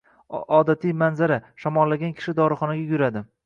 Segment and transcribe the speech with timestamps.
[0.55, 3.27] Odatiy manzara— shamollagan kishi dorixonaga yuguradi